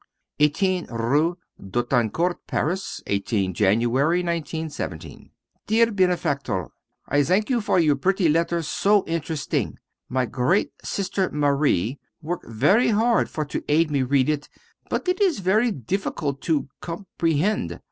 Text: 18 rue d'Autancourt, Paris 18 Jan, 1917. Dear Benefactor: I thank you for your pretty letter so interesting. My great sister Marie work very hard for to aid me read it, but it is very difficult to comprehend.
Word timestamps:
18 0.39 0.87
rue 0.89 1.37
d'Autancourt, 1.59 2.39
Paris 2.47 3.03
18 3.05 3.53
Jan, 3.53 3.77
1917. 3.79 5.29
Dear 5.67 5.91
Benefactor: 5.91 6.69
I 7.07 7.21
thank 7.21 7.51
you 7.51 7.61
for 7.61 7.79
your 7.79 7.95
pretty 7.95 8.27
letter 8.27 8.63
so 8.63 9.03
interesting. 9.05 9.77
My 10.09 10.25
great 10.25 10.71
sister 10.83 11.29
Marie 11.31 11.99
work 12.19 12.41
very 12.47 12.87
hard 12.89 13.29
for 13.29 13.45
to 13.45 13.63
aid 13.69 13.91
me 13.91 14.01
read 14.01 14.27
it, 14.27 14.49
but 14.89 15.07
it 15.07 15.21
is 15.21 15.37
very 15.37 15.69
difficult 15.71 16.41
to 16.45 16.67
comprehend. 16.81 17.79